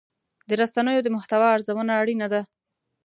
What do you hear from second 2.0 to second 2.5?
اړینه ده.